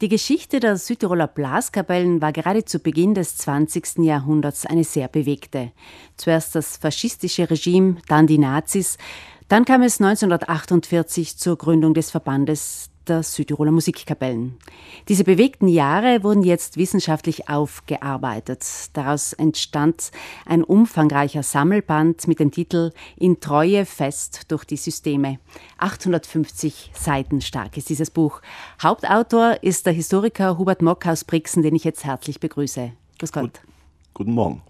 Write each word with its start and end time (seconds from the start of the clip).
Die 0.00 0.08
Geschichte 0.08 0.60
der 0.60 0.78
Südtiroler 0.78 1.26
Blaskapellen 1.26 2.22
war 2.22 2.32
gerade 2.32 2.64
zu 2.64 2.78
Beginn 2.78 3.12
des 3.12 3.36
20. 3.36 3.98
Jahrhunderts 3.98 4.64
eine 4.64 4.82
sehr 4.82 5.08
bewegte. 5.08 5.72
Zuerst 6.16 6.54
das 6.54 6.78
faschistische 6.78 7.50
Regime, 7.50 7.96
dann 8.08 8.26
die 8.26 8.38
Nazis, 8.38 8.96
dann 9.48 9.66
kam 9.66 9.82
es 9.82 10.00
1948 10.00 11.36
zur 11.36 11.58
Gründung 11.58 11.92
des 11.92 12.10
Verbandes 12.10 12.89
der 13.10 13.22
Südtiroler 13.22 13.72
Musikkapellen. 13.72 14.56
Diese 15.08 15.24
bewegten 15.24 15.68
Jahre 15.68 16.22
wurden 16.22 16.42
jetzt 16.42 16.76
wissenschaftlich 16.76 17.48
aufgearbeitet. 17.48 18.64
Daraus 18.92 19.32
entstand 19.32 20.12
ein 20.46 20.62
umfangreicher 20.62 21.42
Sammelband 21.42 22.28
mit 22.28 22.38
dem 22.38 22.52
Titel 22.52 22.92
In 23.16 23.40
Treue 23.40 23.84
fest 23.84 24.44
durch 24.48 24.64
die 24.64 24.76
Systeme. 24.76 25.38
850 25.78 26.92
Seiten 26.94 27.40
stark 27.40 27.76
ist 27.76 27.88
dieses 27.88 28.10
Buch. 28.10 28.40
Hauptautor 28.82 29.58
ist 29.62 29.86
der 29.86 29.92
Historiker 29.92 30.56
Hubert 30.56 30.80
Mock 30.80 31.06
aus 31.06 31.24
Brixen, 31.24 31.62
den 31.62 31.74
ich 31.74 31.84
jetzt 31.84 32.04
herzlich 32.04 32.40
begrüße. 32.40 32.92
Grüß 33.18 33.32
Gott. 33.32 33.42
Gut, 33.42 33.60
guten 34.14 34.32
Morgen. 34.32 34.62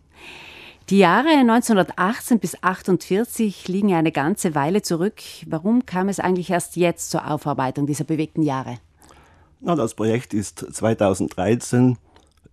Die 0.90 0.98
Jahre 0.98 1.28
1918 1.28 2.40
bis 2.40 2.56
1948 2.56 3.68
liegen 3.68 3.94
eine 3.94 4.10
ganze 4.10 4.56
Weile 4.56 4.82
zurück. 4.82 5.22
Warum 5.46 5.86
kam 5.86 6.08
es 6.08 6.18
eigentlich 6.18 6.50
erst 6.50 6.74
jetzt 6.74 7.12
zur 7.12 7.30
Aufarbeitung 7.30 7.86
dieser 7.86 8.02
bewegten 8.02 8.42
Jahre? 8.42 8.78
Na, 9.60 9.76
das 9.76 9.94
Projekt 9.94 10.34
ist 10.34 10.58
2013 10.58 11.96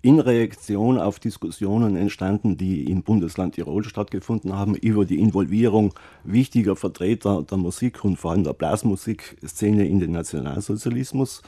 in 0.04 0.20
Reaktion 0.20 1.00
auf 1.00 1.18
Diskussionen 1.18 1.96
entstanden, 1.96 2.58
die 2.58 2.84
im 2.92 3.02
Bundesland 3.02 3.56
Tirol 3.56 3.84
stattgefunden 3.84 4.54
haben, 4.54 4.76
über 4.76 5.06
die 5.06 5.20
Involvierung 5.20 5.96
wichtiger 6.24 6.76
Vertreter 6.76 7.42
der 7.42 7.58
Musik 7.58 8.06
und 8.06 8.18
vor 8.18 8.34
allem 8.34 8.44
der 8.44 8.54
Blasmusikszene 8.54 9.88
in 9.88 10.00
den 10.00 10.12
Nationalsozialismus. 10.12 11.42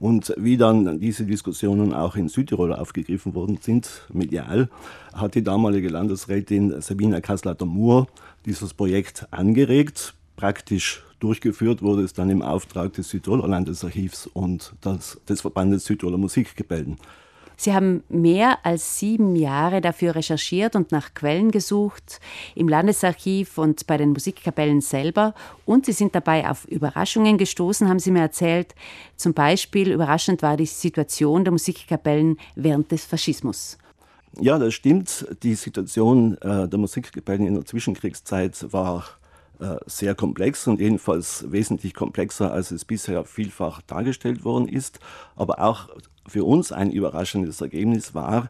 Und 0.00 0.34
wie 0.38 0.56
dann 0.56 0.98
diese 0.98 1.26
Diskussionen 1.26 1.92
auch 1.92 2.16
in 2.16 2.30
Südtirol 2.30 2.72
aufgegriffen 2.72 3.34
worden 3.34 3.58
sind, 3.60 4.06
medial, 4.10 4.70
hat 5.12 5.34
die 5.34 5.44
damalige 5.44 5.90
Landesrätin 5.90 6.80
Sabina 6.80 7.20
Kasslater-Mohr 7.20 8.08
dieses 8.46 8.72
Projekt 8.72 9.28
angeregt. 9.30 10.14
Praktisch 10.36 11.04
durchgeführt 11.20 11.82
wurde 11.82 12.02
es 12.02 12.14
dann 12.14 12.30
im 12.30 12.40
Auftrag 12.40 12.94
des 12.94 13.10
Südtiroler 13.10 13.46
Landesarchivs 13.46 14.26
und 14.26 14.72
des, 14.82 15.20
des 15.28 15.42
Verbandes 15.42 15.84
Südtiroler 15.84 16.16
Musikgebälden. 16.16 16.96
Sie 17.60 17.74
haben 17.74 18.02
mehr 18.08 18.64
als 18.64 18.98
sieben 18.98 19.36
Jahre 19.36 19.82
dafür 19.82 20.14
recherchiert 20.14 20.74
und 20.76 20.92
nach 20.92 21.12
Quellen 21.12 21.50
gesucht, 21.50 22.18
im 22.54 22.68
Landesarchiv 22.68 23.58
und 23.58 23.86
bei 23.86 23.98
den 23.98 24.12
Musikkapellen 24.12 24.80
selber. 24.80 25.34
Und 25.66 25.84
Sie 25.84 25.92
sind 25.92 26.14
dabei 26.14 26.48
auf 26.48 26.64
Überraschungen 26.64 27.36
gestoßen, 27.36 27.86
haben 27.86 27.98
Sie 27.98 28.12
mir 28.12 28.22
erzählt. 28.22 28.74
Zum 29.16 29.34
Beispiel 29.34 29.92
überraschend 29.92 30.40
war 30.40 30.56
die 30.56 30.64
Situation 30.64 31.44
der 31.44 31.52
Musikkapellen 31.52 32.38
während 32.54 32.90
des 32.92 33.04
Faschismus. 33.04 33.76
Ja, 34.40 34.58
das 34.58 34.72
stimmt. 34.72 35.26
Die 35.42 35.54
Situation 35.54 36.38
äh, 36.38 36.66
der 36.66 36.78
Musikkapellen 36.78 37.46
in 37.46 37.56
der 37.56 37.66
Zwischenkriegszeit 37.66 38.72
war 38.72 39.19
sehr 39.86 40.14
komplex 40.14 40.66
und 40.66 40.80
jedenfalls 40.80 41.50
wesentlich 41.50 41.94
komplexer, 41.94 42.52
als 42.52 42.70
es 42.70 42.84
bisher 42.84 43.24
vielfach 43.24 43.82
dargestellt 43.82 44.44
worden 44.44 44.68
ist. 44.68 45.00
Aber 45.36 45.60
auch 45.60 45.88
für 46.26 46.44
uns 46.44 46.72
ein 46.72 46.90
überraschendes 46.90 47.60
Ergebnis 47.60 48.14
war, 48.14 48.48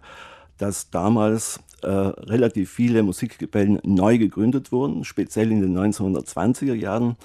dass 0.59 0.91
damals 0.91 1.61
äh, 1.83 1.89
relativ 1.89 2.71
viele 2.71 3.03
Musikkapellen 3.03 3.81
neu 3.83 4.19
gegründet 4.19 4.71
wurden. 4.71 5.05
Speziell 5.05 5.51
in 5.51 5.63
den 5.63 5.77
1920er 5.77 6.75
Jahren 6.75 7.17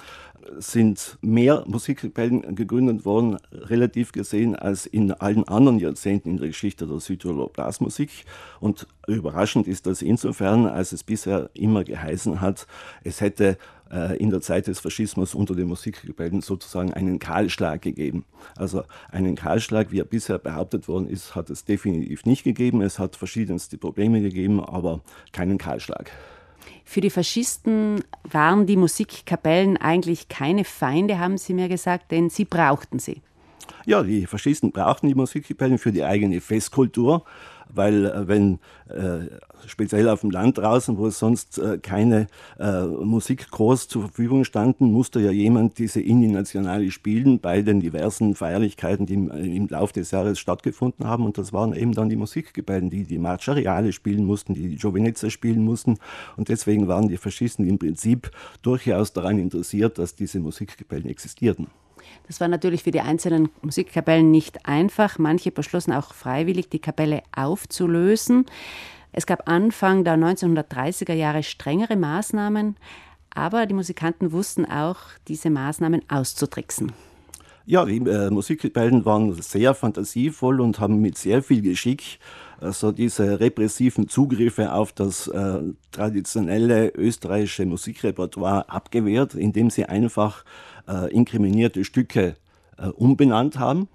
sind 0.58 1.18
mehr 1.20 1.64
Musikkapellen 1.66 2.54
gegründet 2.54 3.04
worden, 3.04 3.38
relativ 3.52 4.12
gesehen, 4.12 4.56
als 4.56 4.86
in 4.86 5.12
allen 5.12 5.46
anderen 5.48 5.78
Jahrzehnten 5.78 6.30
in 6.30 6.36
der 6.38 6.48
Geschichte 6.48 6.86
der 6.86 7.00
Südtiroler 7.00 7.48
Blasmusik. 7.48 8.24
Und 8.60 8.86
überraschend 9.06 9.66
ist 9.68 9.86
das 9.86 10.02
insofern, 10.02 10.66
als 10.66 10.92
es 10.92 11.02
bisher 11.04 11.50
immer 11.54 11.84
geheißen 11.84 12.40
hat, 12.40 12.66
es 13.04 13.20
hätte 13.20 13.58
äh, 13.90 14.16
in 14.16 14.30
der 14.30 14.40
Zeit 14.40 14.66
des 14.66 14.80
Faschismus 14.80 15.34
unter 15.34 15.54
den 15.54 15.68
Musikgebäuden 15.68 16.40
sozusagen 16.40 16.92
einen 16.92 17.18
Kahlschlag 17.18 17.82
gegeben. 17.82 18.24
Also 18.56 18.82
einen 19.10 19.36
Kahlschlag, 19.36 19.92
wie 19.92 20.00
er 20.00 20.04
bisher 20.04 20.38
behauptet 20.38 20.88
worden 20.88 21.08
ist, 21.08 21.34
hat 21.34 21.50
es 21.50 21.64
definitiv 21.64 22.24
nicht 22.24 22.44
gegeben. 22.44 22.82
Es 22.82 22.98
hat 22.98 23.16
verschiedenste 23.16 23.78
Probleme 23.78 24.20
gegeben, 24.20 24.64
aber 24.64 25.00
keinen 25.32 25.58
Kahlschlag. 25.58 26.10
Für 26.84 27.00
die 27.00 27.10
Faschisten 27.10 28.02
waren 28.24 28.66
die 28.66 28.76
Musikkapellen 28.76 29.76
eigentlich 29.76 30.28
keine 30.28 30.64
Feinde, 30.64 31.18
haben 31.18 31.38
Sie 31.38 31.54
mir 31.54 31.68
gesagt, 31.68 32.10
denn 32.10 32.30
sie 32.30 32.44
brauchten 32.44 32.98
sie. 32.98 33.22
Ja, 33.84 34.02
die 34.02 34.26
Faschisten 34.26 34.72
brauchten 34.72 35.08
die 35.08 35.14
Musikkapellen 35.14 35.78
für 35.78 35.92
die 35.92 36.04
eigene 36.04 36.40
Festkultur 36.40 37.24
weil 37.68 38.06
äh, 38.06 38.28
wenn 38.28 38.58
äh, 38.88 39.26
speziell 39.66 40.08
auf 40.08 40.20
dem 40.20 40.30
Land 40.30 40.58
draußen, 40.58 40.96
wo 40.98 41.08
sonst 41.10 41.58
äh, 41.58 41.78
keine 41.78 42.26
äh, 42.58 42.82
Musikchors 42.82 43.88
zur 43.88 44.02
Verfügung 44.02 44.44
standen, 44.44 44.92
musste 44.92 45.20
ja 45.20 45.30
jemand 45.30 45.78
diese 45.78 46.00
Inni 46.00 46.28
Nationale 46.28 46.90
spielen 46.90 47.40
bei 47.40 47.62
den 47.62 47.80
diversen 47.80 48.34
Feierlichkeiten, 48.34 49.06
die 49.06 49.14
im, 49.14 49.30
im 49.30 49.68
Laufe 49.68 49.94
des 49.94 50.10
Jahres 50.10 50.38
stattgefunden 50.38 51.06
haben. 51.06 51.24
Und 51.24 51.38
das 51.38 51.52
waren 51.52 51.74
eben 51.74 51.92
dann 51.92 52.08
die 52.08 52.16
Musikgebäuden, 52.16 52.90
die 52.90 53.04
die 53.04 53.18
Marciariale 53.18 53.92
spielen 53.92 54.24
mussten, 54.24 54.54
die 54.54 54.68
die 54.68 54.76
Giovinezza 54.76 55.30
spielen 55.30 55.64
mussten. 55.64 55.98
Und 56.36 56.48
deswegen 56.48 56.88
waren 56.88 57.08
die 57.08 57.16
Faschisten 57.16 57.66
im 57.68 57.78
Prinzip 57.78 58.30
durchaus 58.62 59.12
daran 59.12 59.38
interessiert, 59.38 59.98
dass 59.98 60.14
diese 60.14 60.40
Musikgebäuden 60.40 61.10
existierten. 61.10 61.68
Das 62.26 62.40
war 62.40 62.48
natürlich 62.48 62.82
für 62.82 62.90
die 62.90 63.00
einzelnen 63.00 63.50
Musikkapellen 63.62 64.30
nicht 64.30 64.66
einfach. 64.66 65.18
Manche 65.18 65.50
beschlossen 65.50 65.92
auch 65.92 66.14
freiwillig, 66.14 66.68
die 66.68 66.80
Kapelle 66.80 67.22
aufzulösen. 67.34 68.46
Es 69.12 69.26
gab 69.26 69.48
Anfang 69.48 70.04
der 70.04 70.16
1930er 70.16 71.14
Jahre 71.14 71.42
strengere 71.42 71.96
Maßnahmen, 71.96 72.76
aber 73.34 73.66
die 73.66 73.74
Musikanten 73.74 74.32
wussten 74.32 74.64
auch, 74.64 74.98
diese 75.28 75.50
Maßnahmen 75.50 76.02
auszutricksen. 76.08 76.92
Ja, 77.66 77.84
die 77.84 77.96
äh, 77.96 78.30
Musikkapellen 78.30 79.04
waren 79.04 79.34
sehr 79.42 79.74
fantasievoll 79.74 80.60
und 80.60 80.78
haben 80.78 81.00
mit 81.00 81.18
sehr 81.18 81.42
viel 81.42 81.62
Geschick 81.62 82.18
also 82.60 82.92
diese 82.92 83.40
repressiven 83.40 84.08
Zugriffe 84.08 84.72
auf 84.72 84.92
das 84.92 85.28
äh, 85.28 85.60
traditionelle 85.92 86.88
österreichische 86.94 87.66
Musikrepertoire 87.66 88.68
abgewehrt, 88.68 89.34
indem 89.34 89.70
sie 89.70 89.84
einfach 89.84 90.44
äh, 90.88 91.12
inkriminierte 91.12 91.84
Stücke 91.84 92.36
äh, 92.78 92.88
umbenannt 92.88 93.58
haben. 93.58 93.88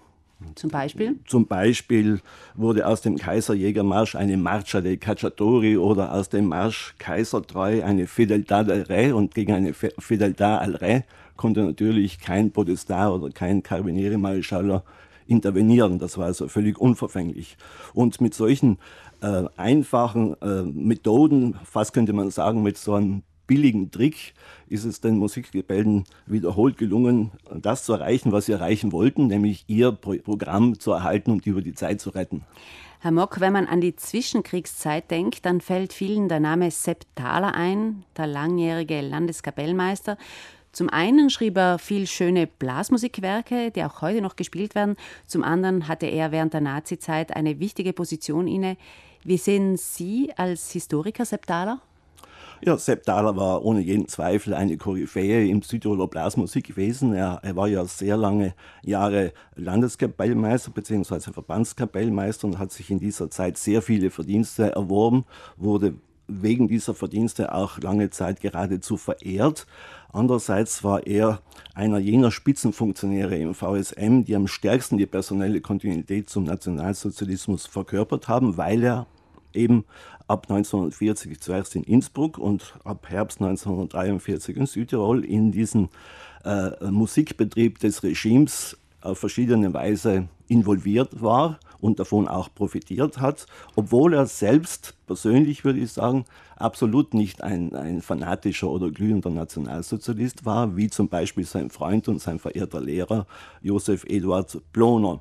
Zum 0.55 0.69
Beispiel? 0.69 1.19
Zum 1.27 1.47
Beispiel 1.47 2.19
wurde 2.55 2.87
aus 2.87 3.01
dem 3.01 3.17
Kaiserjägermarsch 3.17 4.15
eine 4.15 4.37
Marcia 4.37 4.81
dei 4.81 4.97
Cacciatori 4.97 5.77
oder 5.77 6.13
aus 6.13 6.29
dem 6.29 6.47
Marsch 6.47 6.95
Kaisertreu 6.97 7.83
eine 7.83 8.07
Fedeltà 8.07 8.63
del 8.63 8.81
Re 8.83 9.15
und 9.15 9.35
gegen 9.35 9.53
eine 9.53 9.73
Fedeltà 9.73 10.57
al 10.57 10.75
Re 10.75 11.03
konnte 11.37 11.63
natürlich 11.63 12.19
kein 12.19 12.51
Podestar 12.51 13.13
oder 13.15 13.29
kein 13.31 13.63
Carabinieri 13.63 14.17
Mareschaller 14.17 14.83
intervenieren. 15.27 15.97
Das 15.97 16.17
war 16.17 16.25
also 16.25 16.47
völlig 16.47 16.77
unverfänglich. 16.79 17.57
Und 17.93 18.21
mit 18.21 18.33
solchen 18.33 18.77
äh, 19.21 19.45
einfachen 19.57 20.35
äh, 20.41 20.63
Methoden, 20.63 21.55
fast 21.63 21.93
könnte 21.93 22.13
man 22.13 22.29
sagen, 22.31 22.61
mit 22.61 22.77
so 22.77 22.93
einem 22.93 23.23
billigen 23.51 23.91
Trick 23.91 24.33
ist 24.69 24.85
es 24.85 25.01
den 25.01 25.17
Musikgebälden 25.17 26.05
wiederholt 26.25 26.77
gelungen, 26.77 27.31
das 27.53 27.83
zu 27.83 27.91
erreichen, 27.91 28.31
was 28.31 28.45
sie 28.45 28.53
erreichen 28.53 28.93
wollten, 28.93 29.27
nämlich 29.27 29.65
ihr 29.67 29.91
Programm 29.91 30.79
zu 30.79 30.93
erhalten 30.93 31.31
und 31.31 31.45
über 31.45 31.61
die 31.61 31.73
Zeit 31.73 31.99
zu 31.99 32.11
retten. 32.11 32.45
Herr 33.01 33.11
Mock, 33.11 33.41
wenn 33.41 33.51
man 33.51 33.67
an 33.67 33.81
die 33.81 33.93
Zwischenkriegszeit 33.93 35.11
denkt, 35.11 35.45
dann 35.45 35.59
fällt 35.59 35.91
vielen 35.91 36.29
der 36.29 36.39
Name 36.39 36.71
Sepp 36.71 37.03
Thaler 37.15 37.53
ein, 37.53 38.05
der 38.15 38.27
langjährige 38.27 39.01
Landeskapellmeister. 39.01 40.17
Zum 40.71 40.87
einen 40.87 41.29
schrieb 41.29 41.57
er 41.57 41.77
viel 41.77 42.07
schöne 42.07 42.47
Blasmusikwerke, 42.47 43.71
die 43.71 43.83
auch 43.83 44.01
heute 44.01 44.21
noch 44.21 44.37
gespielt 44.37 44.75
werden. 44.75 44.95
Zum 45.27 45.43
anderen 45.43 45.89
hatte 45.89 46.05
er 46.05 46.31
während 46.31 46.53
der 46.53 46.61
Nazizeit 46.61 47.35
eine 47.35 47.59
wichtige 47.59 47.91
Position 47.91 48.47
inne. 48.47 48.77
Wie 49.25 49.37
sehen 49.37 49.75
Sie 49.75 50.31
als 50.37 50.71
Historiker 50.71 51.25
Sepp 51.25 51.47
Thaler? 51.47 51.81
Ja, 52.63 52.77
Sepp 52.77 53.05
Dahler 53.05 53.35
war 53.35 53.65
ohne 53.65 53.79
jeden 53.79 54.07
Zweifel 54.07 54.53
eine 54.53 54.77
Koryphäe 54.77 55.47
im 55.47 55.63
Südtiroler 55.63 56.07
Blasmusikwesen. 56.07 57.11
Er, 57.15 57.39
er 57.41 57.55
war 57.55 57.67
ja 57.67 57.83
sehr 57.85 58.17
lange 58.17 58.53
Jahre 58.83 59.33
Landeskapellmeister 59.55 60.69
bzw. 60.69 61.31
Verbandskapellmeister 61.33 62.45
und 62.45 62.59
hat 62.59 62.71
sich 62.71 62.91
in 62.91 62.99
dieser 62.99 63.31
Zeit 63.31 63.57
sehr 63.57 63.81
viele 63.81 64.11
Verdienste 64.11 64.73
erworben, 64.73 65.25
wurde 65.57 65.95
wegen 66.27 66.67
dieser 66.67 66.93
Verdienste 66.93 67.51
auch 67.51 67.79
lange 67.79 68.11
Zeit 68.11 68.41
geradezu 68.41 68.95
verehrt. 68.95 69.65
Andererseits 70.13 70.83
war 70.83 71.07
er 71.07 71.41
einer 71.73 71.97
jener 71.97 72.29
Spitzenfunktionäre 72.29 73.37
im 73.37 73.55
VSM, 73.55 74.21
die 74.23 74.35
am 74.35 74.45
stärksten 74.45 74.99
die 74.99 75.07
personelle 75.07 75.61
Kontinuität 75.61 76.29
zum 76.29 76.43
Nationalsozialismus 76.43 77.65
verkörpert 77.65 78.27
haben, 78.27 78.55
weil 78.57 78.83
er 78.83 79.07
eben 79.53 79.83
ab 80.31 80.47
1940 80.49 81.41
zuerst 81.41 81.75
in 81.75 81.83
Innsbruck 81.83 82.37
und 82.37 82.73
ab 82.85 83.07
Herbst 83.09 83.41
1943 83.41 84.55
in 84.55 84.65
Südtirol 84.65 85.25
in 85.25 85.51
diesen 85.51 85.89
äh, 86.45 86.89
Musikbetrieb 86.89 87.79
des 87.79 88.01
Regimes 88.01 88.77
auf 89.01 89.19
verschiedene 89.19 89.73
Weise 89.73 90.29
involviert 90.47 91.21
war 91.21 91.59
und 91.81 91.99
davon 91.99 92.29
auch 92.29 92.47
profitiert 92.53 93.19
hat, 93.19 93.45
obwohl 93.75 94.13
er 94.13 94.25
selbst 94.25 94.95
persönlich, 95.05 95.65
würde 95.65 95.79
ich 95.79 95.91
sagen, 95.91 96.23
absolut 96.55 97.13
nicht 97.13 97.43
ein, 97.43 97.75
ein 97.75 98.01
fanatischer 98.01 98.69
oder 98.69 98.89
glühender 98.89 99.31
Nationalsozialist 99.31 100.45
war, 100.45 100.77
wie 100.77 100.89
zum 100.89 101.09
Beispiel 101.09 101.45
sein 101.45 101.71
Freund 101.71 102.07
und 102.07 102.21
sein 102.21 102.39
verehrter 102.39 102.79
Lehrer 102.79 103.25
Josef 103.61 104.05
Eduard 104.05 104.61
Ploner. 104.71 105.19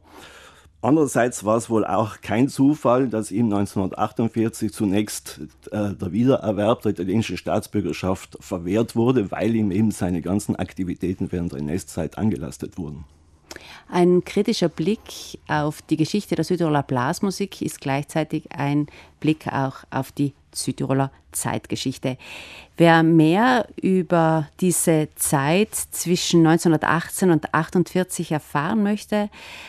Andererseits 0.82 1.44
war 1.44 1.58
es 1.58 1.68
wohl 1.68 1.84
auch 1.84 2.22
kein 2.22 2.48
Zufall, 2.48 3.08
dass 3.08 3.30
ihm 3.30 3.46
1948 3.46 4.72
zunächst 4.72 5.40
äh, 5.72 5.94
der 5.94 6.12
Wiedererwerb 6.12 6.80
der 6.82 6.92
italienischen 6.92 7.36
Staatsbürgerschaft 7.36 8.38
verwehrt 8.40 8.96
wurde, 8.96 9.30
weil 9.30 9.54
ihm 9.54 9.72
eben 9.72 9.90
seine 9.90 10.22
ganzen 10.22 10.56
Aktivitäten 10.56 11.32
während 11.32 11.52
der 11.52 11.58
NS-Zeit 11.60 12.16
angelastet 12.16 12.78
wurden. 12.78 13.04
Ein 13.88 14.24
kritischer 14.24 14.68
Blick 14.68 15.38
auf 15.48 15.82
die 15.82 15.96
Geschichte 15.96 16.36
der 16.36 16.44
Südtiroler 16.44 16.82
Blasmusik 16.82 17.60
ist 17.60 17.80
gleichzeitig 17.80 18.52
ein 18.52 18.86
Blick 19.18 19.48
auch 19.48 19.78
auf 19.90 20.12
die 20.12 20.32
Südtiroler 20.54 21.10
Zeitgeschichte. 21.32 22.16
Wer 22.76 23.02
mehr 23.02 23.68
über 23.80 24.48
diese 24.60 25.08
Zeit 25.14 25.74
zwischen 25.74 26.46
1918 26.46 27.30
und 27.30 27.54
1948 27.54 28.32
erfahren 28.32 28.82
möchte, 28.82 29.28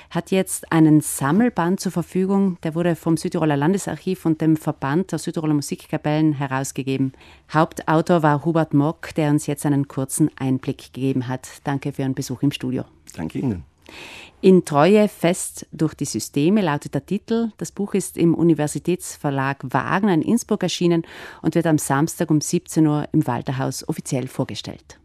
hat 0.10 0.32
jetzt 0.32 0.72
einen 0.72 1.02
Sammelband 1.02 1.80
zur 1.80 1.92
Verfügung. 1.92 2.58
Der 2.64 2.74
wurde 2.74 2.96
vom 2.96 3.18
Südtiroler 3.18 3.58
Landesarchiv 3.58 4.26
und 4.26 4.42
dem 4.42 4.58
Verband 4.58 5.12
der 5.12 5.20
Südtiroler 5.20 5.54
Musikkapellen 5.54 6.34
herausgegeben. 6.34 7.14
Hauptautor 7.54 8.24
war 8.24 8.46
Hubert 8.46 8.74
Mock, 8.74 9.14
der 9.16 9.30
uns 9.30 9.46
jetzt 9.46 9.66
einen 9.66 9.88
kurzen 9.88 10.32
Einblick 10.38 10.94
gegeben 10.94 11.28
hat. 11.28 11.48
Danke 11.64 11.92
für 11.92 12.04
Ihren 12.04 12.16
Besuch 12.16 12.42
im 12.42 12.52
Studio. 12.52 12.86
Danke 13.16 13.40
Ihnen. 13.40 13.71
In 14.44 14.66
Treue 14.66 15.08
fest 15.08 15.68
durch 15.72 15.94
die 15.94 16.06
Systeme 16.06 16.62
lautet 16.62 16.96
der 16.96 17.06
Titel. 17.06 17.52
Das 17.58 17.72
Buch 17.72 17.94
ist 17.94 18.18
im 18.18 18.34
Universitätsverlag 18.34 19.60
Wagner 19.70 20.16
in 20.16 20.24
Innsbruck 20.24 20.64
erschienen 20.64 21.04
und 21.44 21.54
wird 21.54 21.68
am 21.68 21.78
Samstag 21.78 22.32
um 22.32 22.42
17 22.42 22.88
Uhr 22.88 23.08
im 23.12 23.28
Walterhaus 23.28 23.88
offiziell 23.88 24.28
vorgestellt. 24.28 25.01